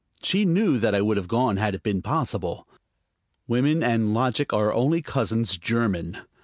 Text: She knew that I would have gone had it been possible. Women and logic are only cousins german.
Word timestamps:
She 0.23 0.45
knew 0.45 0.79
that 0.79 0.95
I 0.95 1.01
would 1.03 1.17
have 1.17 1.27
gone 1.27 1.57
had 1.57 1.75
it 1.75 1.83
been 1.83 2.01
possible. 2.01 2.67
Women 3.47 3.83
and 3.83 4.15
logic 4.15 4.51
are 4.51 4.73
only 4.73 5.03
cousins 5.03 5.59
german. 5.59 6.17